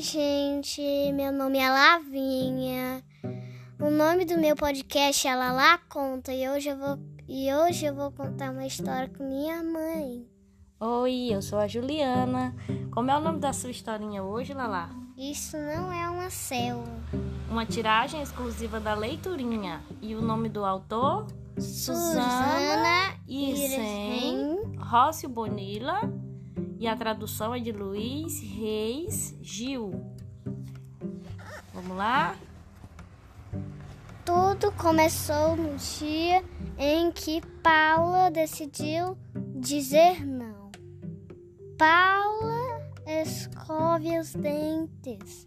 Oi, 0.00 0.04
gente. 0.04 1.12
Meu 1.12 1.30
nome 1.30 1.58
é 1.58 1.68
Lavinha. 1.70 3.04
O 3.78 3.90
nome 3.90 4.24
do 4.24 4.38
meu 4.38 4.56
podcast 4.56 5.28
é 5.28 5.36
Lala 5.36 5.76
Conta 5.90 6.32
e 6.32 6.48
hoje 6.48 6.70
eu 6.70 6.78
vou 6.78 6.98
e 7.28 7.52
hoje 7.52 7.84
eu 7.84 7.94
vou 7.94 8.10
contar 8.10 8.50
uma 8.50 8.64
história 8.64 9.10
com 9.10 9.28
minha 9.28 9.62
mãe. 9.62 10.26
Oi, 10.80 11.28
eu 11.30 11.42
sou 11.42 11.58
a 11.58 11.66
Juliana. 11.66 12.56
Como 12.90 13.10
é 13.10 13.18
o 13.18 13.20
nome 13.20 13.40
da 13.40 13.52
sua 13.52 13.70
historinha 13.70 14.22
hoje, 14.22 14.54
Lala? 14.54 14.88
Isso 15.18 15.58
não 15.58 15.92
é 15.92 16.08
uma 16.08 16.30
selva. 16.30 16.90
Uma 17.50 17.66
tiragem 17.66 18.22
exclusiva 18.22 18.80
da 18.80 18.94
Leiturinha. 18.94 19.82
E 20.00 20.14
o 20.14 20.22
nome 20.22 20.48
do 20.48 20.64
autor? 20.64 21.26
Suzana 21.58 23.18
Isen 23.28 24.62
Rócio 24.78 25.28
Bonilla. 25.28 26.29
E 26.80 26.88
a 26.88 26.96
tradução 26.96 27.54
é 27.54 27.60
de 27.60 27.72
Luiz 27.72 28.40
Reis 28.40 29.36
Gil. 29.42 29.92
Vamos 31.74 31.94
lá? 31.94 32.34
Tudo 34.24 34.72
começou 34.72 35.58
no 35.58 35.76
dia 35.76 36.42
em 36.78 37.12
que 37.12 37.42
Paula 37.62 38.30
decidiu 38.30 39.14
dizer 39.56 40.26
não. 40.26 40.70
Paula 41.76 42.80
escove 43.06 44.18
os 44.18 44.32
dentes. 44.32 45.46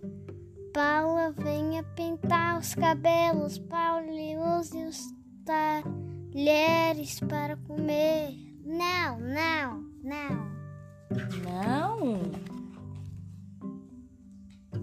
Paula 0.72 1.32
venha 1.32 1.82
pintar 1.82 2.60
os 2.60 2.76
cabelos. 2.76 3.58
Paula 3.58 4.06
use 4.60 4.86
os 4.86 5.00
talheres 5.44 7.20
para 7.22 7.58
comer. 7.58 8.38
Não, 8.64 9.20
não, 9.20 9.84
não. 10.04 10.53
Não. 11.44 12.32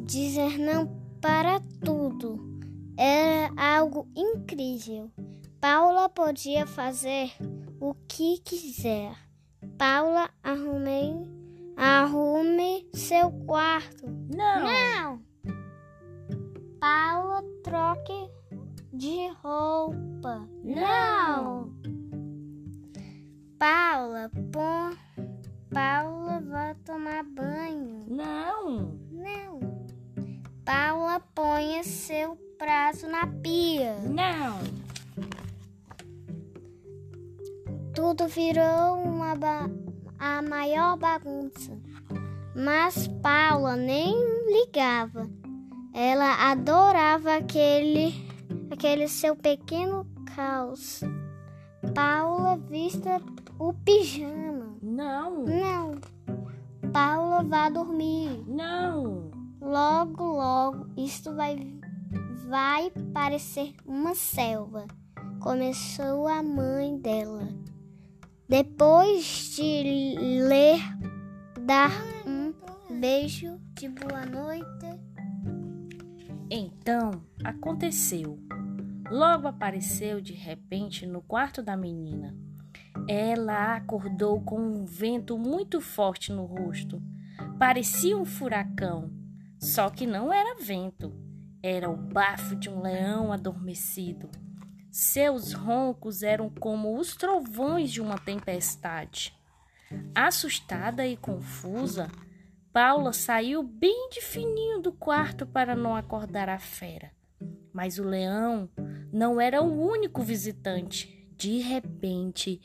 Dizer 0.04 0.58
não 0.58 0.86
para 1.20 1.60
tudo 1.84 2.50
era 2.96 3.52
algo 3.56 4.06
incrível. 4.14 5.10
Paula 5.60 6.08
podia 6.08 6.66
fazer 6.66 7.32
o 7.80 7.94
que 8.08 8.38
quiser. 8.38 9.14
Paula, 9.78 10.30
arrume, 10.42 11.30
arrume 11.76 12.86
seu 12.92 13.30
quarto. 13.46 14.06
Não. 14.34 14.64
Não! 14.64 15.22
Paula, 16.78 17.42
troque 17.62 18.30
de 18.92 19.28
roupa. 19.42 20.46
Não. 20.62 21.74
Paula, 23.58 24.30
pô, 24.52 24.96
Paula 25.72 26.40
vai 26.40 26.74
tomar 26.84 27.22
banho. 27.22 28.04
Não. 28.08 28.98
Não. 29.10 29.86
Paula, 30.64 31.20
ponha 31.34 31.84
seu 31.84 32.36
prato 32.58 33.06
na 33.06 33.26
pia. 33.26 33.94
Não. 34.00 34.58
Tudo 37.94 38.26
virou 38.26 39.02
uma 39.02 39.36
a 40.18 40.42
maior 40.42 40.96
bagunça. 40.96 41.78
Mas 42.54 43.06
Paula 43.22 43.76
nem 43.76 44.14
ligava. 44.46 45.30
Ela 45.94 46.50
adorava 46.50 47.36
aquele, 47.36 48.14
aquele 48.70 49.08
seu 49.08 49.36
pequeno 49.36 50.06
caos. 50.34 51.00
Paula 51.94 52.56
vista 52.56 53.20
o 53.58 53.72
pijama. 53.72 54.59
Não. 54.90 55.44
Não. 55.44 56.00
Paula 56.92 57.44
vá 57.44 57.70
dormir. 57.70 58.42
Não. 58.48 59.30
Logo, 59.60 60.24
logo, 60.24 60.88
isto 60.96 61.32
vai, 61.32 61.78
vai 62.48 62.90
parecer 63.14 63.72
uma 63.86 64.16
selva. 64.16 64.88
Começou 65.38 66.26
a 66.26 66.42
mãe 66.42 66.98
dela. 66.98 67.48
Depois 68.48 69.54
de 69.54 70.16
ler, 70.48 70.80
dar 71.64 71.92
um 72.26 72.52
beijo 72.98 73.60
de 73.74 73.88
boa 73.88 74.26
noite. 74.26 74.66
Então 76.50 77.22
aconteceu. 77.44 78.40
Logo 79.08 79.46
apareceu 79.46 80.20
de 80.20 80.32
repente 80.32 81.06
no 81.06 81.22
quarto 81.22 81.62
da 81.62 81.76
menina. 81.76 82.36
Ela 83.08 83.76
acordou 83.76 84.40
com 84.40 84.60
um 84.60 84.84
vento 84.84 85.38
muito 85.38 85.80
forte 85.80 86.32
no 86.32 86.44
rosto. 86.44 87.02
Parecia 87.58 88.16
um 88.16 88.24
furacão, 88.24 89.10
só 89.58 89.90
que 89.90 90.06
não 90.06 90.32
era 90.32 90.58
vento, 90.60 91.14
era 91.62 91.90
o 91.90 91.96
bafo 91.96 92.56
de 92.56 92.70
um 92.70 92.80
leão 92.80 93.32
adormecido. 93.32 94.30
Seus 94.90 95.52
roncos 95.52 96.22
eram 96.22 96.48
como 96.50 96.98
os 96.98 97.14
trovões 97.14 97.90
de 97.90 98.00
uma 98.00 98.18
tempestade. 98.18 99.32
Assustada 100.14 101.06
e 101.06 101.16
confusa, 101.16 102.08
Paula 102.72 103.12
saiu 103.12 103.62
bem 103.62 104.08
de 104.10 104.20
fininho 104.20 104.80
do 104.80 104.92
quarto 104.92 105.46
para 105.46 105.74
não 105.74 105.96
acordar 105.96 106.48
a 106.48 106.58
fera. 106.58 107.10
Mas 107.72 107.98
o 107.98 108.04
leão 108.04 108.70
não 109.12 109.40
era 109.40 109.62
o 109.62 109.86
único 109.86 110.22
visitante. 110.22 111.19
De 111.40 111.58
repente, 111.58 112.60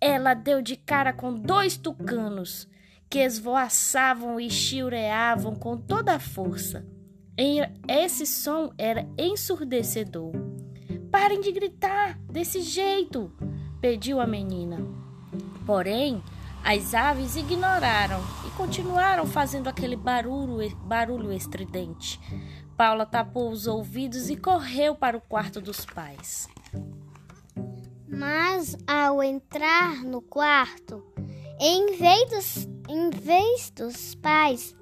ela 0.00 0.32
deu 0.32 0.62
de 0.62 0.76
cara 0.76 1.12
com 1.12 1.34
dois 1.34 1.76
tucanos 1.76 2.66
que 3.10 3.18
esvoaçavam 3.18 4.40
e 4.40 4.48
chiureavam 4.48 5.54
com 5.54 5.76
toda 5.76 6.14
a 6.14 6.18
força. 6.18 6.86
Esse 7.86 8.24
som 8.24 8.72
era 8.78 9.06
ensurdecedor. 9.18 10.32
Parem 11.12 11.42
de 11.42 11.52
gritar 11.52 12.18
desse 12.20 12.62
jeito, 12.62 13.30
pediu 13.78 14.18
a 14.18 14.26
menina. 14.26 14.78
Porém, 15.66 16.22
as 16.64 16.94
aves 16.94 17.36
ignoraram 17.36 18.22
e 18.48 18.50
continuaram 18.52 19.26
fazendo 19.26 19.68
aquele 19.68 19.96
barulho, 19.96 20.74
barulho 20.78 21.30
estridente. 21.30 22.18
Paula 22.74 23.04
tapou 23.04 23.50
os 23.50 23.66
ouvidos 23.66 24.30
e 24.30 24.36
correu 24.36 24.94
para 24.94 25.14
o 25.14 25.20
quarto 25.20 25.60
dos 25.60 25.84
pais. 25.84 26.48
Mas 28.16 28.76
ao 28.86 29.20
entrar 29.22 30.02
no 30.04 30.22
quarto, 30.22 31.02
em 31.60 31.96
vez 31.96 32.30
dos, 32.30 32.68
em 32.88 33.10
vez 33.10 33.70
dos 33.70 34.14
pais, 34.14 34.74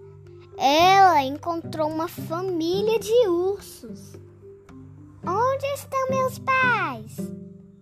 ela 0.59 1.23
encontrou 1.23 1.89
uma 1.89 2.09
família 2.09 2.99
de 2.99 3.29
ursos. 3.29 4.13
Onde 5.27 5.65
estão 5.75 6.11
meus 6.11 6.39
pais? 6.39 7.17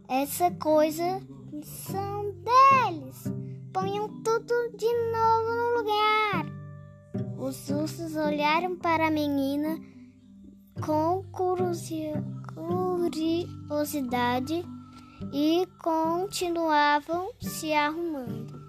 Essa 0.08 0.50
coisa 0.52 1.20
são 1.62 2.32
deles. 2.32 3.24
Ponham 3.72 4.08
tudo 4.22 4.54
de 4.76 4.86
novo 5.12 5.54
no 5.54 5.78
lugar. 5.78 6.46
Os 7.38 7.68
ursos 7.70 8.14
olharam 8.16 8.76
para 8.76 9.06
a 9.08 9.10
menina 9.10 9.78
com 10.84 11.24
curiosi- 11.32 12.12
curiosidade 12.54 14.64
e 15.32 15.66
continuavam 15.82 17.32
se 17.40 17.72
arrumando. 17.72 18.60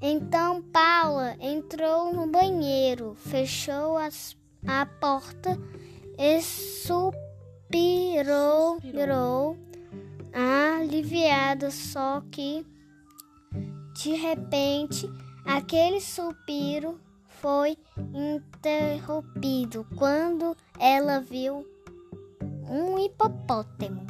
Então 0.00 0.60
Paula 0.62 1.36
entrou 1.38 2.12
no 2.12 2.26
banheiro, 2.26 3.14
fechou 3.14 3.96
as- 3.96 4.36
a 4.66 4.84
porta 4.84 5.56
e 6.18 6.42
suspirou, 6.42 7.22
suspirou, 8.80 9.56
aliviada, 10.32 11.70
só 11.70 12.20
que 12.32 12.66
de 13.94 14.14
repente 14.14 15.08
aquele 15.44 16.00
suspiro 16.00 16.98
foi 17.28 17.76
interrompido 18.12 19.86
quando 19.96 20.56
ela 20.78 21.20
viu 21.20 21.64
um 22.72 22.98
hipopótamo 22.98 24.06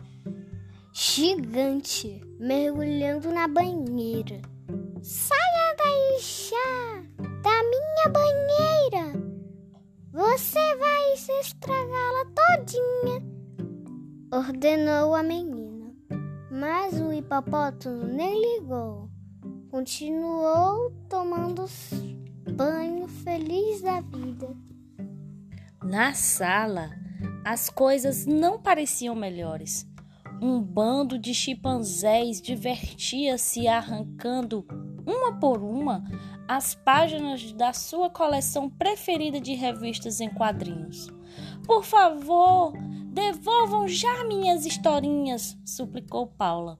gigante 0.93 2.23
mergulhando 2.39 3.33
na 3.33 3.49
banheira. 3.49 4.41
Saia 5.03 5.75
daí 5.77 6.19
já 6.21 7.03
da 7.43 7.63
minha 7.65 8.09
banheira! 8.13 9.33
Você 10.13 10.77
vai 10.77 11.17
se 11.17 11.33
estragá-la 11.41 12.25
todinha! 12.37 13.21
Ordenou 14.33 15.13
a 15.17 15.25
menina. 15.25 15.93
Mas 16.49 17.01
o 17.01 17.13
hipopótamo 17.13 18.05
nem 18.05 18.61
ligou. 18.61 19.11
Continuou 19.73 20.93
tomando 21.09 21.65
banho 22.55 23.09
feliz 23.09 23.83
da 23.83 24.01
vida. 24.03 24.55
Na 25.83 26.15
sala, 26.15 27.02
as 27.45 27.69
coisas 27.69 28.27
não 28.27 28.59
pareciam 28.59 29.15
melhores. 29.15 29.87
Um 30.41 30.61
bando 30.61 31.19
de 31.19 31.35
chimpanzés 31.35 32.41
divertia-se 32.41 33.69
arrancando, 33.69 34.67
uma 35.07 35.39
por 35.39 35.63
uma, 35.63 36.05
as 36.49 36.75
páginas 36.75 37.53
da 37.53 37.73
sua 37.73 38.11
coleção 38.11 38.69
preferida 38.69 39.41
de 39.41 39.55
revistas 39.55 40.21
em 40.21 40.29
quadrinhos. 40.29 41.09
Por 41.65 41.85
favor, 41.85 42.73
devolvam 43.13 43.87
já 43.87 44.25
minhas 44.25 44.67
historinhas, 44.67 45.57
suplicou 45.65 46.27
Paula. 46.27 46.79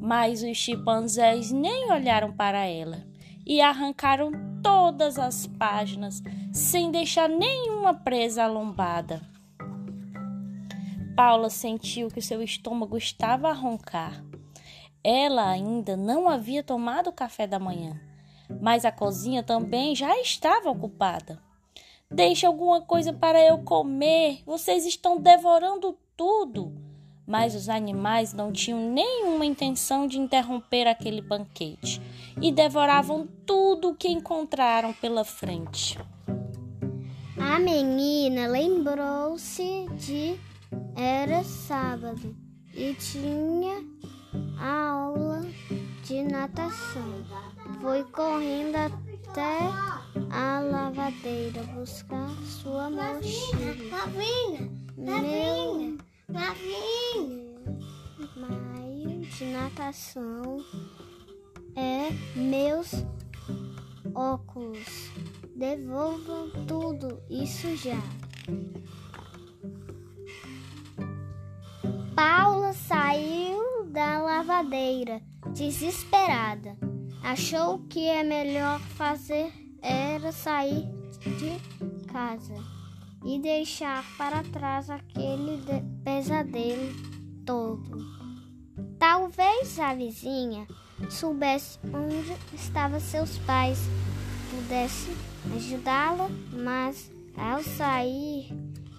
Mas 0.00 0.42
os 0.42 0.56
chimpanzés 0.56 1.50
nem 1.50 1.90
olharam 1.90 2.32
para 2.32 2.64
ela 2.64 3.04
e 3.46 3.60
arrancaram 3.60 4.30
todas 4.62 5.18
as 5.18 5.46
páginas, 5.46 6.22
sem 6.52 6.90
deixar 6.90 7.28
nenhuma 7.28 7.92
presa 7.94 8.46
lombada. 8.46 9.29
Paula 11.22 11.50
sentiu 11.50 12.08
que 12.08 12.22
seu 12.22 12.40
estômago 12.40 12.96
estava 12.96 13.50
a 13.50 13.52
roncar. 13.52 14.24
Ela 15.04 15.50
ainda 15.50 15.94
não 15.94 16.26
havia 16.26 16.62
tomado 16.62 17.12
café 17.12 17.46
da 17.46 17.58
manhã, 17.58 18.00
mas 18.58 18.86
a 18.86 18.90
cozinha 18.90 19.42
também 19.42 19.94
já 19.94 20.18
estava 20.18 20.70
ocupada. 20.70 21.38
Deixe 22.10 22.46
alguma 22.46 22.80
coisa 22.80 23.12
para 23.12 23.38
eu 23.38 23.58
comer. 23.58 24.42
Vocês 24.46 24.86
estão 24.86 25.20
devorando 25.20 25.94
tudo. 26.16 26.72
Mas 27.26 27.54
os 27.54 27.68
animais 27.68 28.32
não 28.32 28.50
tinham 28.50 28.80
nenhuma 28.80 29.44
intenção 29.44 30.06
de 30.06 30.18
interromper 30.18 30.88
aquele 30.88 31.20
banquete 31.20 32.00
e 32.40 32.50
devoravam 32.50 33.28
tudo 33.44 33.90
o 33.90 33.94
que 33.94 34.08
encontraram 34.08 34.94
pela 34.94 35.22
frente. 35.22 35.98
A 37.36 37.58
menina 37.58 38.46
lembrou-se 38.46 39.86
de 39.98 40.49
era 40.96 41.42
sábado 41.44 42.36
e 42.74 42.94
tinha 42.94 43.84
a 44.58 44.88
aula 44.90 45.46
de 46.04 46.22
natação. 46.22 47.24
Foi 47.80 48.04
correndo 48.04 48.76
até 48.76 49.58
a 50.30 50.60
lavadeira 50.60 51.62
buscar 51.74 52.30
sua 52.44 52.90
mochila. 52.90 53.74
Flavinha. 53.88 54.70
Maio 58.36 59.20
de 59.20 59.44
natação 59.46 60.64
é 61.74 62.10
meus 62.36 62.92
óculos. 64.14 65.10
Devolvam 65.56 66.50
tudo 66.66 67.22
isso 67.28 67.76
já. 67.76 68.00
Paula 72.20 72.74
saiu 72.74 73.86
da 73.86 74.18
lavadeira 74.18 75.22
desesperada. 75.54 76.76
Achou 77.22 77.78
que 77.88 78.06
é 78.06 78.22
melhor 78.22 78.78
fazer 78.78 79.50
era 79.80 80.30
sair 80.30 80.86
de 81.18 82.04
casa 82.12 82.56
e 83.24 83.38
deixar 83.38 84.04
para 84.18 84.42
trás 84.42 84.90
aquele 84.90 85.62
pesadelo 86.04 86.94
todo. 87.46 87.96
Talvez 88.98 89.78
a 89.78 89.94
vizinha 89.94 90.66
soubesse 91.08 91.78
onde 91.84 92.36
estavam 92.54 93.00
seus 93.00 93.38
pais, 93.38 93.78
pudesse 94.50 95.16
ajudá-la, 95.56 96.28
mas 96.52 97.10
ao 97.34 97.62
sair 97.62 98.52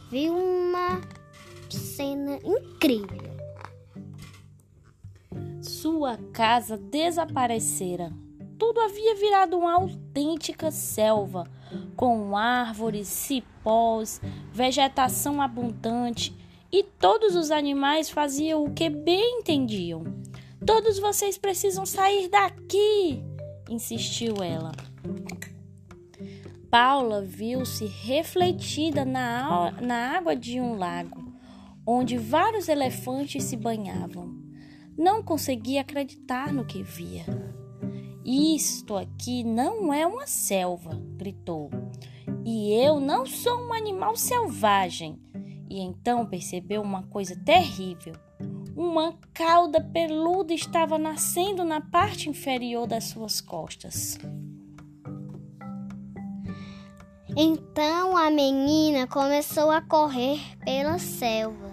viu 0.10 0.36
uma 0.36 1.00
cena 1.72 2.38
incrível. 2.44 3.32
Sua 5.62 6.18
casa 6.34 6.78
desaparecera. 6.78 8.12
Tudo 8.58 8.80
havia 8.80 9.16
virado 9.16 9.58
uma 9.58 9.74
autêntica 9.74 10.70
selva, 10.70 11.48
com 11.96 12.38
árvores, 12.38 13.08
cipós, 13.08 14.22
vegetação 14.52 15.42
abundante, 15.42 16.36
e 16.72 16.84
todos 16.84 17.36
os 17.36 17.52
animais 17.52 18.10
faziam 18.10 18.64
o 18.64 18.74
que 18.74 18.90
bem 18.90 19.40
entendiam. 19.40 20.04
Todos 20.66 21.00
vocês 21.00 21.38
precisam 21.38 21.86
sair 21.86 22.30
daqui, 22.30 23.24
insistiu 23.70 24.44
ela. 24.44 24.72
Paula 26.70 27.22
viu-se 27.22 27.86
refletida 27.86 29.04
na, 29.04 29.72
na 29.82 30.18
água 30.18 30.36
de 30.36 30.62
um 30.62 30.78
lago, 30.78 31.31
onde 31.86 32.18
vários 32.18 32.68
elefantes 32.68 33.44
se 33.44 33.56
banhavam. 33.58 34.36
Não 34.98 35.24
conseguia 35.24 35.82
acreditar 35.82 36.54
no 36.54 36.66
que 36.66 36.84
via. 36.84 37.26
Isto 38.24 38.96
aqui 38.96 39.44
não 39.44 39.94
é 39.94 40.06
uma 40.06 40.28
selva, 40.28 40.92
gritou. 41.16 41.72
E 42.46 42.72
eu 42.74 43.00
não 43.00 43.26
sou 43.26 43.58
um 43.68 43.74
animal 43.74 44.16
selvagem. 44.16 45.20
E 45.70 45.80
então 45.80 46.26
percebeu 46.26 46.82
uma 46.82 47.04
coisa 47.04 47.36
terrível. 47.36 48.14
Uma 48.76 49.18
cauda 49.34 49.82
peluda 49.82 50.54
estava 50.54 50.98
nascendo 50.98 51.64
na 51.64 51.82
parte 51.82 52.30
inferior 52.30 52.86
das 52.86 53.06
suas 53.06 53.42
costas. 53.42 54.18
Então 57.36 58.18
a 58.18 58.30
menina 58.30 59.08
começou 59.08 59.72
a 59.72 59.82
correr 59.82 60.42
pela 60.64 61.00
selva. 61.00 61.71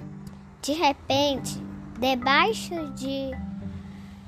De 0.63 0.73
repente, 0.73 1.63
debaixo 1.99 2.75
de 2.95 3.31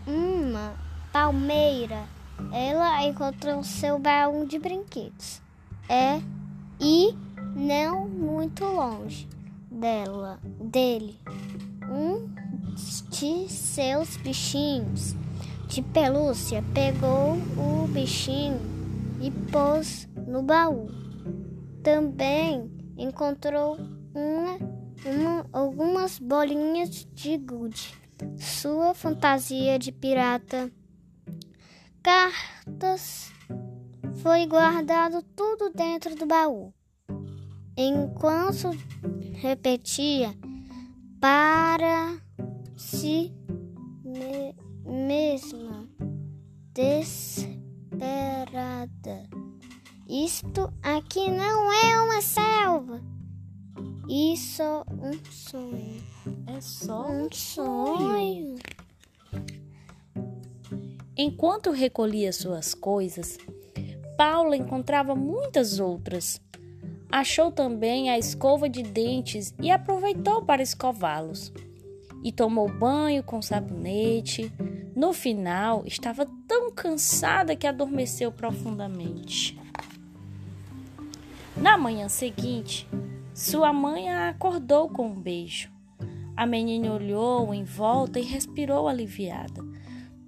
uma 0.07 0.75
palmeira, 1.13 2.05
ela 2.53 3.05
encontrou 3.05 3.63
seu 3.63 3.99
baú 3.99 4.47
de 4.47 4.59
brinquedos. 4.59 5.43
É 5.89 6.21
e 6.81 7.15
não 7.55 8.09
muito 8.09 8.65
longe 8.65 9.29
dela, 9.71 10.39
dele, 10.61 11.19
um 11.91 12.29
de 13.11 13.49
seus 13.49 14.17
bichinhos 14.17 15.15
de 15.69 15.83
pelúcia 15.83 16.65
pegou 16.73 17.37
o 17.57 17.87
bichinho 17.89 18.61
e 19.21 19.31
pôs 19.53 20.09
no 20.27 20.43
baú 20.43 20.89
também 21.83 22.71
encontrou 22.97 23.79
uma, 24.15 24.59
uma, 25.05 25.47
algumas 25.53 26.19
bolinhas 26.19 27.07
de 27.13 27.39
gude, 27.39 27.95
sua 28.39 28.95
fantasia 28.95 29.79
de 29.79 29.93
pirata, 29.93 30.71
cartas. 32.03 33.31
Foi 34.23 34.47
guardado 34.47 35.23
tudo 35.23 35.71
dentro 35.71 36.15
do 36.15 36.27
baú. 36.27 36.75
Enquanto 37.77 38.71
repetia 39.35 40.35
para 41.21 42.21
si 42.77 43.33
me 44.05 44.55
mesma, 44.85 45.89
desesperada. 46.75 47.61
Isto 50.09 50.73
aqui 50.83 51.31
não 51.31 51.73
é 51.73 52.01
uma 52.03 52.21
selva. 52.21 53.01
Isso 54.09 54.85
um 55.11 55.31
sonho. 55.31 56.03
É 56.47 56.61
só 56.61 57.11
um 57.11 57.29
sonho. 57.33 58.57
Enquanto 61.17 61.71
recolhia 61.71 62.33
suas 62.33 62.75
coisas, 62.75 63.37
Paula 64.17 64.57
encontrava 64.57 65.15
muitas 65.15 65.81
outras. 65.81 66.41
Achou 67.11 67.51
também 67.51 68.11
a 68.11 68.19
escova 68.19 68.69
de 68.69 68.83
dentes 68.83 69.53
e 69.61 69.71
aproveitou 69.71 70.45
para 70.45 70.63
escová-los. 70.63 71.53
E 72.23 72.31
tomou 72.31 72.69
banho 72.69 73.23
com 73.23 73.43
sabonete. 73.43 74.53
No 74.95 75.13
final, 75.13 75.83
estava 75.87 76.27
tão 76.47 76.71
cansada 76.71 77.57
que 77.57 77.67
adormeceu 77.67 78.31
profundamente. 78.31 79.59
Na 81.57 81.77
manhã 81.77 82.09
seguinte, 82.09 82.89
sua 83.41 83.73
mãe 83.73 84.11
a 84.11 84.29
acordou 84.29 84.91
com 84.91 85.07
um 85.07 85.19
beijo. 85.19 85.71
A 86.37 86.45
menina 86.45 86.93
olhou 86.93 87.55
em 87.55 87.65
volta 87.65 88.21
e 88.21 88.23
respirou 88.23 88.87
aliviada. 88.87 89.65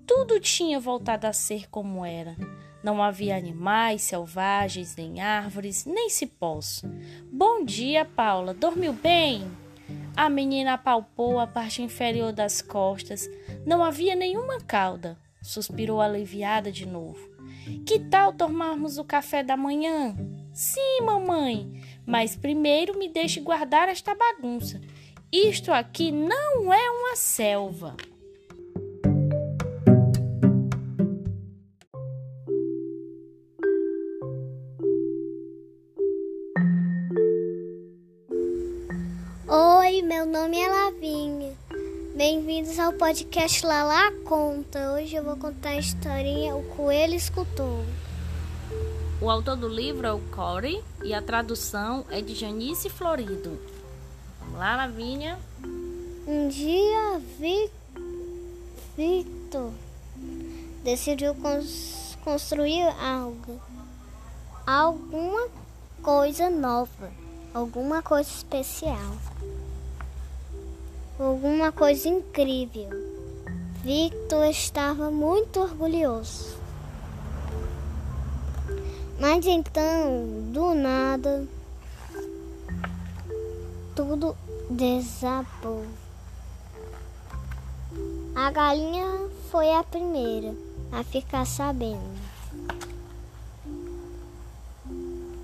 Tudo 0.07 0.41
tinha 0.41 0.81
voltado 0.81 1.27
a 1.27 1.33
ser 1.35 1.69
como 1.69 2.07
era. 2.07 2.35
Não 2.83 3.03
havia 3.03 3.37
animais 3.37 4.01
selvagens, 4.01 4.97
nem 4.97 5.21
árvores, 5.21 5.85
nem 5.85 6.09
cipós. 6.09 6.83
Bom 7.31 7.63
dia, 7.63 8.07
Paula. 8.07 8.55
Dormiu 8.55 8.95
bem? 8.95 9.47
A 10.17 10.31
menina 10.31 10.73
apalpou 10.73 11.39
a 11.39 11.47
parte 11.47 11.83
inferior 11.83 12.33
das 12.33 12.63
costas. 12.63 13.29
Não 13.67 13.85
havia 13.85 14.15
nenhuma 14.15 14.59
cauda. 14.63 15.19
Suspirou 15.43 16.01
aliviada 16.01 16.73
de 16.73 16.87
novo. 16.87 17.21
Que 17.85 17.99
tal 17.99 18.33
tomarmos 18.33 18.97
o 18.97 19.05
café 19.05 19.43
da 19.43 19.55
manhã? 19.55 20.17
Sim, 20.53 21.01
mamãe, 21.03 21.83
mas 22.07 22.35
primeiro 22.37 22.99
me 22.99 23.09
deixe 23.09 23.41
guardar 23.41 23.89
esta 23.89 24.15
bagunça. 24.15 24.81
Isto 25.33 25.73
aqui 25.73 26.11
não 26.11 26.73
é 26.73 26.91
uma 26.91 27.17
selva. 27.17 27.97
Oi, 39.49 40.03
meu 40.03 40.27
nome 40.27 40.59
é 40.59 40.69
Lavinha. 40.69 41.53
Bem-vindos 42.17 42.79
ao 42.79 42.93
podcast 42.93 43.65
Lala 43.65 44.13
Conta. 44.25 44.93
Hoje 44.93 45.17
eu 45.17 45.25
vou 45.25 45.37
contar 45.37 45.71
a 45.71 45.79
historinha 45.79 46.55
O 46.55 46.63
Coelho 46.77 47.15
Escutou. 47.15 47.85
O 49.23 49.31
autor 49.31 49.57
do 49.57 49.69
livro 49.69 50.05
é 50.05 50.13
o 50.13 50.19
Corey 50.19 50.83
e 51.05 51.15
a 51.15 51.23
tradução 51.23 52.05
é 52.11 52.21
de 52.21 52.35
Janice 52.35 52.91
Florido. 52.91 53.57
Vamos 54.41 54.59
lá, 54.59 54.75
Lavinha. 54.75 55.39
Um 56.27 56.49
dia, 56.49 57.23
Victor 58.97 59.71
decidiu 60.83 61.37
cons 61.37 62.19
construir 62.25 62.83
algo, 63.01 63.61
alguma 64.67 65.47
coisa 66.03 66.51
nova, 66.51 67.13
alguma 67.55 68.03
coisa 68.03 68.29
especial, 68.29 69.17
alguma 71.17 71.71
coisa 71.71 72.09
incrível. 72.09 72.91
Victor 73.85 74.47
estava 74.47 75.13
muito 75.13 75.61
orgulhoso. 75.61 76.62
Mas 79.23 79.47
então, 79.47 80.51
do 80.53 80.75
nada, 80.75 81.47
tudo 83.95 84.37
desabou. 84.69 85.87
A 88.35 88.51
galinha 88.51 89.07
foi 89.49 89.73
a 89.77 89.85
primeira 89.85 90.53
a 90.91 91.05
ficar 91.05 91.47
sabendo. 91.47 92.03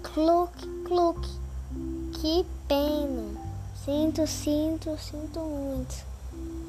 Cluque, 0.03 0.69
cluque, 0.85 1.31
que 2.15 2.45
pena. 2.67 3.41
Sinto, 3.85 4.27
sinto, 4.27 4.99
sinto 4.99 5.39
muito 5.39 6.05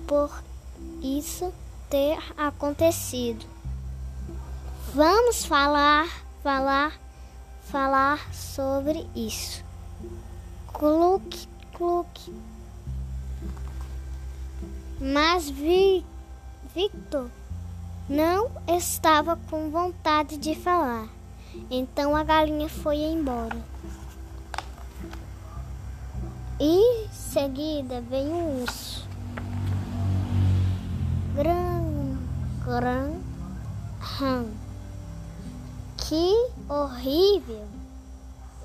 por 0.06 0.30
isso 1.02 1.52
ter 1.90 2.20
acontecido. 2.38 3.44
Vamos 4.94 5.44
falar, 5.44 6.29
falar, 6.44 7.00
falar 7.64 8.34
sobre 8.34 9.08
isso. 9.16 9.64
Cluque, 10.74 11.48
cluque. 11.74 12.34
Mas 15.00 15.50
vi, 15.50 16.06
Victor 16.74 17.30
não 18.10 18.50
estava 18.68 19.38
com 19.50 19.70
vontade 19.70 20.36
de 20.38 20.56
falar. 20.56 21.08
Então 21.70 22.16
a 22.16 22.24
galinha 22.24 22.68
foi 22.68 22.98
embora. 22.98 23.58
E 26.60 27.08
seguida 27.12 28.02
veio 28.02 28.34
um 28.34 28.62
urso. 28.64 29.08
Gran, 31.36 32.18
gran, 32.66 33.14
ram. 34.00 34.59
Que 36.10 36.50
horrível! 36.68 37.68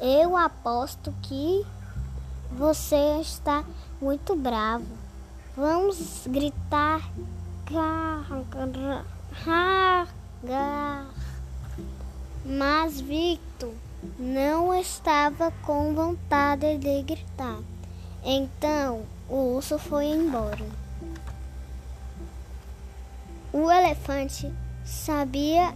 Eu 0.00 0.34
aposto 0.34 1.14
que 1.20 1.62
você 2.50 3.20
está 3.20 3.62
muito 4.00 4.34
bravo. 4.34 4.86
Vamos 5.54 6.26
gritar. 6.26 7.02
Mas 12.46 12.98
Victor 13.02 13.74
não 14.18 14.74
estava 14.74 15.50
com 15.66 15.92
vontade 15.92 16.78
de 16.78 17.02
gritar. 17.02 17.58
Então 18.24 19.02
o 19.28 19.56
urso 19.56 19.78
foi 19.78 20.06
embora. 20.06 20.64
O 23.52 23.70
elefante 23.70 24.50
sabia 24.82 25.74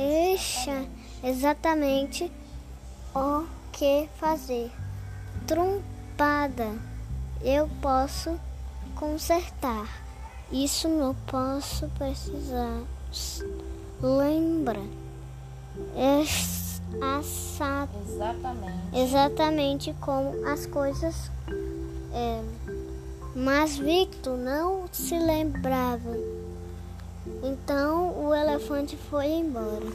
extra, 0.00 0.86
exatamente 1.22 2.30
o 3.14 3.44
que 3.72 4.08
fazer. 4.16 4.70
Trompada, 5.46 6.78
eu 7.42 7.68
posso 7.82 8.38
consertar. 8.94 9.86
Isso 10.50 10.88
não 10.88 11.14
posso 11.26 11.88
precisar. 11.90 12.82
Lembra? 14.00 14.80
Exatamente. 18.02 18.96
Exatamente 18.96 19.94
como 20.00 20.46
as 20.46 20.66
coisas 20.66 21.30
é. 22.12 22.42
Mas 23.34 23.76
Victor 23.78 24.36
não 24.36 24.86
se 24.90 25.16
lembrava. 25.18 26.39
Então 27.42 28.24
o 28.24 28.34
elefante 28.34 28.96
foi 28.96 29.26
embora. 29.26 29.86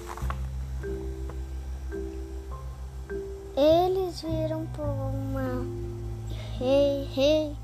Eles 3.57 4.21
viram 4.21 4.65
por 4.67 4.85
uma 4.85 5.65
rei, 6.59 7.07
rei. 7.13 7.55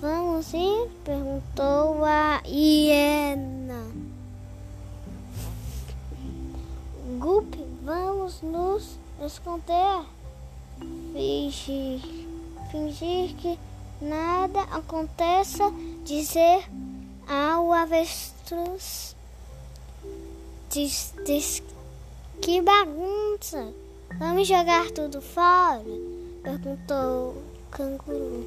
Vamos 0.00 0.52
ir? 0.52 0.90
perguntou 1.04 2.04
a 2.04 2.42
hiena. 2.44 3.84
Gup, 7.18 7.54
vamos 7.84 8.42
nos 8.42 8.98
esconder. 9.24 10.04
Fingir, 11.12 12.00
fingir 12.72 13.36
que 13.36 13.58
nada 14.00 14.62
aconteça. 14.62 15.70
Dizer 16.04 16.68
ao 17.28 17.72
avestruz: 17.72 19.16
diz, 20.70 21.14
diz, 21.24 21.62
Que 22.40 22.60
bagunça! 22.60 23.72
Vamos 24.18 24.46
jogar 24.46 24.90
tudo 24.90 25.22
fora? 25.22 25.82
perguntou 26.42 27.30
o 27.30 27.42
canguru. 27.70 28.46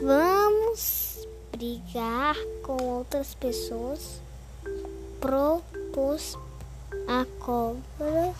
Vamos 0.00 1.26
brigar 1.52 2.36
com 2.62 2.76
outras 2.82 3.34
pessoas? 3.34 4.20
Propôs 5.20 6.36
a 7.06 7.24
cobra. 7.38 8.34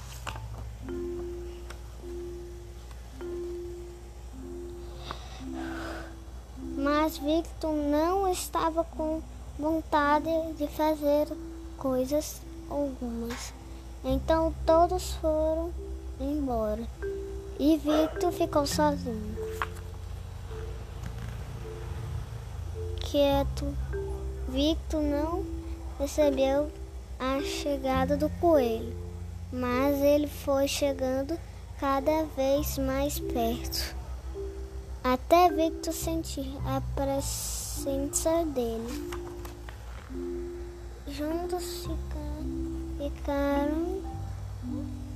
Mas 7.13 7.19
Victor 7.19 7.73
não 7.75 8.27
estava 8.27 8.85
com 8.85 9.21
vontade 9.59 10.31
de 10.57 10.67
fazer 10.69 11.29
coisas 11.77 12.41
algumas. 12.71 13.53
Então 14.03 14.55
todos 14.65 15.13
foram 15.15 15.71
embora 16.19 16.81
e 17.59 17.77
Victor 17.77 18.33
ficou 18.33 18.67
sozinho. 18.67 19.37
Quieto, 23.01 23.77
Victor 24.49 25.03
não 25.03 25.45
percebeu 25.99 26.71
a 27.19 27.43
chegada 27.43 28.17
do 28.17 28.31
coelho, 28.41 28.97
mas 29.53 30.01
ele 30.01 30.29
foi 30.29 30.67
chegando 30.67 31.39
cada 31.79 32.25
vez 32.35 32.79
mais 32.79 33.19
perto, 33.19 33.95
até 35.05 35.51
Victor 35.51 35.93
sentir 35.93 36.49
a 36.67 36.81
presença 36.95 38.45
dele. 38.45 39.11
Juntos 41.09 41.89
ficaram 42.99 44.01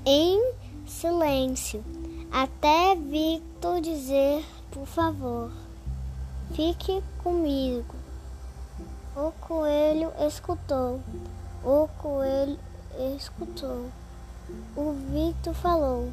em 0.04 0.52
silêncio, 0.86 1.84
até 2.32 2.94
Victor 2.96 3.80
dizer, 3.80 4.44
por 4.70 4.86
favor, 4.86 5.50
fique 6.54 7.02
comigo. 7.22 7.94
O 9.16 9.32
coelho 9.40 10.12
escutou. 10.26 11.00
O 11.64 11.88
coelho 11.98 12.58
escutou. 13.16 13.86
O 14.76 14.92
Victor 15.10 15.54
falou. 15.54 16.12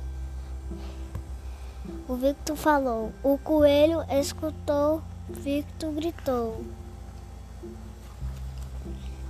O 2.07 2.15
Victor 2.15 2.55
falou. 2.55 3.12
O 3.23 3.38
coelho 3.38 4.03
escutou. 4.09 5.01
Victor 5.29 5.91
gritou. 5.93 6.63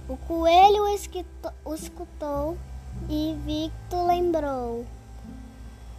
O 0.08 0.18
coelho 0.18 0.88
escutou 0.88 2.58
e 3.10 3.38
Victor 3.46 4.08
lembrou. 4.08 4.86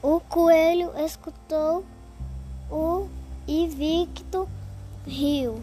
O 0.03 0.21
coelho 0.21 0.93
escutou 0.99 1.85
o 2.71 3.09
e 3.47 3.69
Victor 3.69 4.47
riu. 5.07 5.63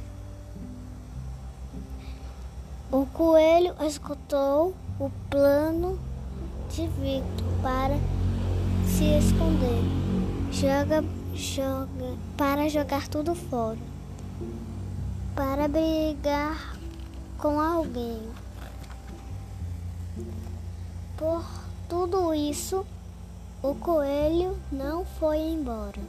O 2.91 3.05
coelho 3.05 3.75
escutou 3.85 4.73
o 4.99 5.09
plano 5.29 5.99
de 6.69 6.87
Victor 6.87 7.47
para 7.61 7.97
se 8.85 9.05
esconder, 9.17 9.83
joga, 10.51 11.03
joga 11.33 12.17
para 12.37 12.67
jogar 12.67 13.07
tudo 13.07 13.33
fora, 13.33 13.79
para 15.33 15.67
brigar 15.67 16.77
com 17.37 17.59
alguém. 17.59 18.21
Por 21.17 21.43
tudo 21.87 22.33
isso, 22.33 22.85
o 23.63 23.73
coelho 23.75 24.57
não 24.71 25.05
foi 25.05 25.37
embora. 25.37 26.01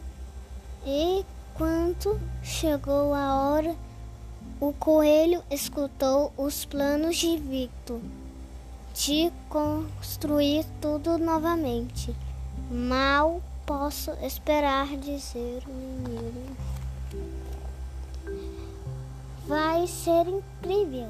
E 0.84 1.24
quando 1.54 2.20
chegou 2.42 3.14
a 3.14 3.34
hora, 3.34 3.76
o 4.60 4.72
coelho 4.72 5.42
escutou 5.50 6.32
os 6.36 6.64
planos 6.64 7.16
de 7.16 7.36
Victor 7.36 8.00
de 8.94 9.32
construir 9.48 10.66
tudo 10.80 11.16
novamente. 11.16 12.14
Mal 12.70 13.40
posso 13.78 14.10
esperar 14.22 14.86
dizer 14.98 15.62
o 15.66 15.72
menino. 15.72 16.56
Vai 19.46 19.86
ser 19.86 20.26
incrível. 20.28 21.08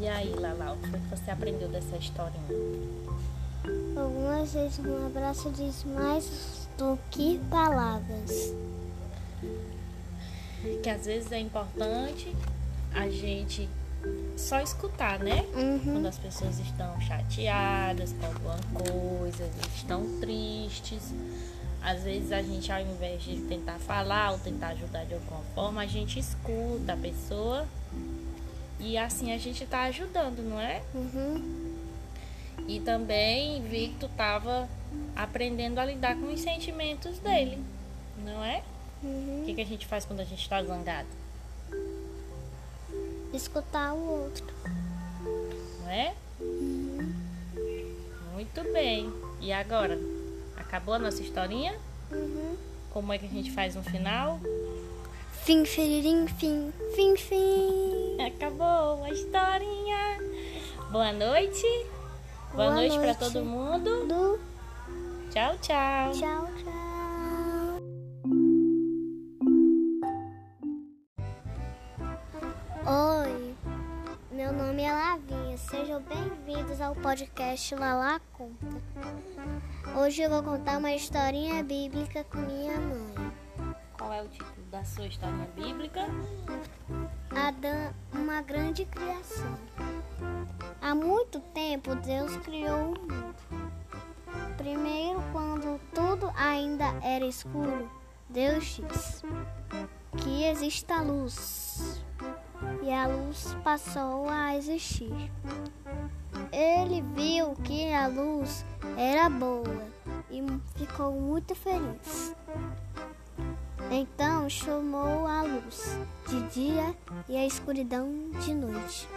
E 0.00 0.06
aí, 0.06 0.32
Lala, 0.32 0.74
o 0.74 0.78
que 0.78 0.96
você 1.10 1.32
aprendeu 1.32 1.68
dessa 1.68 1.96
historinha? 1.96 2.40
Algumas 3.96 4.54
vezes 4.54 4.78
um 4.78 5.06
abraço 5.06 5.50
diz 5.50 5.84
mais 5.84 6.68
do 6.78 6.96
que 7.10 7.40
palavras. 7.50 8.54
Que 10.84 10.88
às 10.88 11.04
vezes 11.04 11.32
é 11.32 11.40
importante 11.40 12.32
a 12.94 13.10
gente 13.10 13.68
só 14.36 14.60
escutar, 14.60 15.18
né? 15.18 15.44
Uhum. 15.54 15.80
Quando 15.80 16.06
as 16.06 16.18
pessoas 16.18 16.58
estão 16.58 17.00
chateadas 17.00 18.12
com 18.12 18.26
alguma 18.26 18.58
coisa, 18.74 19.48
estão 19.74 20.18
tristes. 20.20 21.12
Às 21.82 22.02
vezes 22.02 22.32
a 22.32 22.42
gente, 22.42 22.70
ao 22.70 22.80
invés 22.80 23.22
de 23.22 23.40
tentar 23.42 23.78
falar 23.78 24.32
ou 24.32 24.38
tentar 24.38 24.68
ajudar 24.68 25.04
de 25.04 25.14
alguma 25.14 25.40
forma, 25.54 25.82
a 25.82 25.86
gente 25.86 26.18
escuta 26.18 26.92
a 26.92 26.96
pessoa 26.96 27.66
e 28.78 28.96
assim 28.98 29.32
a 29.32 29.38
gente 29.38 29.64
tá 29.66 29.82
ajudando, 29.84 30.42
não 30.42 30.60
é? 30.60 30.82
Uhum. 30.94 31.72
E 32.68 32.80
também 32.80 33.62
Victor 33.62 34.10
tava 34.16 34.68
aprendendo 35.16 35.78
a 35.78 35.84
lidar 35.84 36.16
com 36.16 36.32
os 36.32 36.40
sentimentos 36.40 37.18
dele, 37.18 37.58
não 38.24 38.44
é? 38.44 38.62
Uhum. 39.02 39.40
O 39.42 39.44
que, 39.44 39.54
que 39.54 39.60
a 39.60 39.66
gente 39.66 39.86
faz 39.86 40.04
quando 40.04 40.20
a 40.20 40.24
gente 40.24 40.48
tá 40.48 40.62
zangado? 40.62 41.21
Escutar 43.32 43.92
o 43.94 44.22
outro. 44.22 44.44
Não 45.82 45.90
é? 45.90 46.14
Muito 48.32 48.62
bem. 48.72 49.12
E 49.40 49.52
agora? 49.52 49.98
Acabou 50.56 50.94
a 50.94 50.98
nossa 50.98 51.22
historinha? 51.22 51.74
Uhum. 52.10 52.56
Como 52.90 53.12
é 53.12 53.18
que 53.18 53.26
a 53.26 53.28
gente 53.28 53.50
faz 53.52 53.74
no 53.74 53.82
final? 53.82 54.38
Fim, 55.44 55.64
feririm, 55.64 56.26
fim, 56.28 56.72
fim, 56.94 57.16
fim. 57.16 58.16
Acabou 58.24 59.02
a 59.02 59.10
historinha. 59.10 60.18
Boa 60.90 61.12
noite. 61.12 61.66
Boa, 62.52 62.66
Boa 62.66 62.74
noite 62.74 62.94
para 62.96 63.06
noite. 63.06 63.18
todo 63.18 63.44
mundo. 63.44 64.06
Do 64.06 64.40
Tchau, 65.30 65.56
tchau. 65.62 66.12
tchau, 66.12 66.48
tchau. 66.62 66.91
Ao 76.82 76.96
podcast 76.96 77.76
Lala 77.76 78.20
Conta. 78.32 78.66
Hoje 79.96 80.22
eu 80.22 80.28
vou 80.28 80.42
contar 80.42 80.78
uma 80.78 80.92
historinha 80.92 81.62
bíblica 81.62 82.24
com 82.24 82.38
minha 82.38 82.76
mãe. 82.76 83.32
Qual 83.96 84.12
é 84.12 84.20
o 84.20 84.26
título 84.26 84.66
da 84.68 84.82
sua 84.84 85.06
historinha 85.06 85.46
bíblica? 85.54 86.00
Adão, 87.30 87.94
uma 88.12 88.42
grande 88.42 88.84
criação. 88.86 89.56
Há 90.80 90.92
muito 90.92 91.38
tempo 91.54 91.94
Deus 91.94 92.36
criou 92.38 92.94
o 92.94 93.00
mundo. 93.00 93.36
Primeiro, 94.56 95.22
quando 95.30 95.80
tudo 95.94 96.32
ainda 96.34 96.86
era 97.00 97.24
escuro, 97.24 97.88
Deus 98.28 98.64
disse 98.64 99.24
que 100.16 100.44
exista 100.46 101.00
luz. 101.00 102.02
E 102.82 102.92
a 102.92 103.06
luz 103.06 103.56
passou 103.62 104.28
a 104.28 104.56
existir. 104.56 105.30
Ele 106.52 107.00
viu 107.14 107.54
que 107.64 107.92
a 107.94 108.06
luz 108.06 108.64
era 108.96 109.30
boa 109.30 109.86
e 110.30 110.42
ficou 110.76 111.12
muito 111.12 111.54
feliz. 111.54 112.34
Então 113.90 114.48
chamou 114.50 115.26
a 115.26 115.42
luz 115.42 115.96
de 116.28 116.42
dia 116.50 116.94
e 117.28 117.36
a 117.36 117.46
escuridão 117.46 118.08
de 118.44 118.52
noite. 118.54 119.08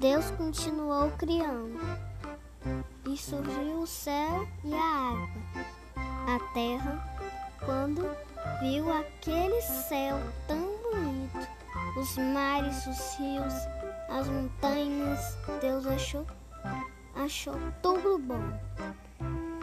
Deus 0.00 0.30
continuou 0.32 1.10
criando 1.12 1.80
e 3.08 3.16
surgiu 3.16 3.80
o 3.80 3.86
céu 3.86 4.46
e 4.64 4.74
a 4.74 5.12
água. 5.12 5.28
A 5.96 6.52
terra, 6.52 7.18
quando 7.64 8.02
viu 8.60 8.92
aquele 8.92 9.62
céu 9.62 10.18
tão 10.48 10.58
bonito, 10.82 11.48
os 11.96 12.16
mares, 12.18 12.86
os 12.86 13.16
rios, 13.18 13.54
as 14.08 14.28
montanhas, 14.28 15.36
Deus 15.60 15.86
achou, 15.86 16.26
achou 17.14 17.56
tudo 17.82 18.18
bom. 18.18 18.42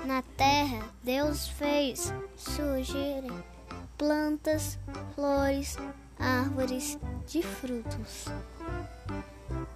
Na 0.05 0.21
terra, 0.35 0.83
Deus 1.03 1.47
fez 1.47 2.13
surgirem 2.35 3.31
plantas, 3.97 4.77
flores, 5.15 5.77
árvores 6.19 6.99
de 7.25 7.41
frutos. 7.41 8.25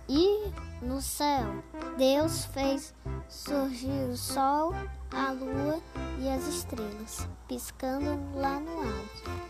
E 0.10 0.52
no 0.82 1.02
céu, 1.02 1.64
Deus 1.98 2.46
fez 2.46 2.94
surgir 3.30 4.10
o 4.10 4.18
sol, 4.18 4.74
a 5.12 5.32
lua 5.32 5.82
e 6.20 6.30
as 6.30 6.48
estrelas, 6.48 7.28
piscando 7.48 8.20
lá 8.36 8.60
no 8.60 8.80
alto. 8.80 9.48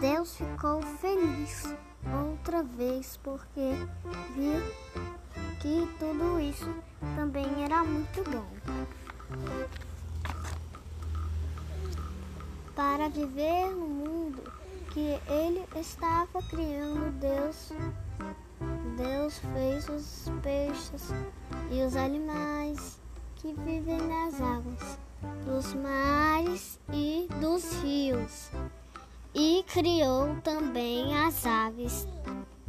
Deus 0.00 0.36
ficou 0.36 0.82
feliz 0.82 1.74
outra 2.12 2.62
vez 2.62 3.18
porque 3.22 3.72
viu 4.34 4.60
que 5.60 5.88
tudo 5.98 6.40
isso 6.40 6.72
também 7.16 7.46
era 7.64 7.82
muito 7.84 8.22
bom. 8.30 8.46
Para 12.74 13.08
viver 13.08 13.70
no 13.70 13.86
mundo 13.86 14.42
que 14.92 15.18
ele 15.28 15.64
estava 15.76 16.42
criando, 16.50 17.12
Deus 17.18 17.72
Deus 18.96 19.38
fez 19.52 19.88
os 19.88 20.30
peixes 20.42 21.10
e 21.70 21.82
os 21.82 21.96
animais 21.96 23.00
que 23.36 23.52
vivem 23.52 23.98
nas 23.98 24.40
águas, 24.40 24.98
dos 25.44 25.74
mares 25.74 26.78
e 26.92 27.28
dos 27.40 27.82
rios. 27.82 28.50
E 29.34 29.64
criou 29.64 30.36
também 30.44 31.12
as 31.26 31.44
aves 31.44 32.06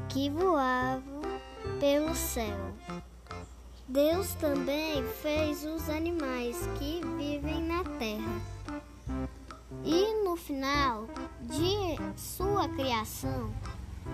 que 0.09 0.31
voavam 0.31 1.21
pelo 1.79 2.15
céu. 2.15 2.73
Deus 3.87 4.33
também 4.33 5.03
fez 5.21 5.63
os 5.63 5.87
animais 5.89 6.57
que 6.79 7.01
vivem 7.17 7.61
na 7.61 7.83
terra. 7.99 8.41
E 9.83 10.23
no 10.23 10.35
final 10.35 11.07
de 11.41 12.19
sua 12.19 12.67
criação, 12.69 13.53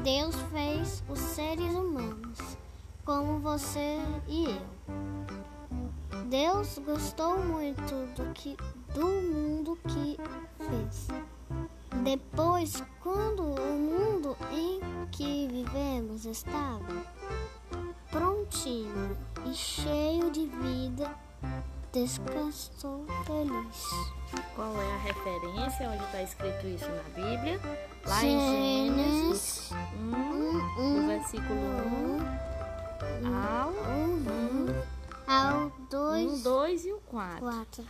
Deus 0.04 0.36
fez 0.52 1.02
os 1.08 1.20
seres 1.20 1.74
humanos, 1.74 2.58
como 3.06 3.40
você 3.40 3.98
e 4.28 4.48
eu. 4.50 6.26
Deus 6.26 6.80
gostou 6.80 7.38
muito 7.38 7.94
do, 8.14 8.34
que, 8.34 8.58
do 8.94 9.08
mundo 9.08 9.80
que 9.88 10.18
fez. 10.58 11.08
Depois, 12.04 12.84
quando 13.00 13.44
o 13.44 13.78
mundo 13.78 14.36
em 14.52 14.80
que 15.12 15.48
vivemos 15.48 16.26
estava 16.26 17.06
prontinho 18.10 19.16
e 19.46 19.54
cheio 19.54 20.32
de 20.32 20.48
vida, 20.48 21.16
descansou 21.94 23.06
feliz. 23.26 23.86
Qual 24.56 24.76
é 24.82 24.94
a 24.94 24.98
referência 24.98 25.90
onde 25.90 26.04
está 26.06 26.24
escrito 26.24 26.68
isso 26.68 26.90
na 26.90 27.04
Bíblia? 27.04 27.60
Lá 28.06 28.24
em 28.24 28.90
Gênesis 28.90 29.72
1, 30.00 30.16
um, 30.82 31.02
do 31.02 31.08
versículo 31.08 31.60
1 33.24 33.36
ao 33.36 33.70
um, 33.70 34.66
ao 35.28 35.72
dois, 35.90 36.32
1, 36.32 36.44
2 36.44 36.86
e 36.86 36.94
o 36.94 37.00
4. 37.02 37.40
quatro. 37.40 37.86